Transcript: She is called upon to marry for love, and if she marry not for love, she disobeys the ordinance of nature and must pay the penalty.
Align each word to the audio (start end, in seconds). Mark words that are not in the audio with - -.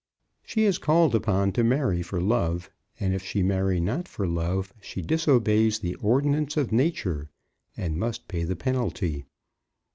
She 0.43 0.63
is 0.63 0.79
called 0.79 1.13
upon 1.13 1.51
to 1.51 1.63
marry 1.63 2.01
for 2.01 2.19
love, 2.19 2.71
and 2.99 3.13
if 3.13 3.21
she 3.23 3.43
marry 3.43 3.79
not 3.79 4.07
for 4.07 4.25
love, 4.25 4.73
she 4.81 5.03
disobeys 5.03 5.77
the 5.77 5.93
ordinance 5.93 6.57
of 6.57 6.71
nature 6.71 7.29
and 7.77 7.97
must 7.99 8.27
pay 8.27 8.43
the 8.43 8.55
penalty. 8.55 9.25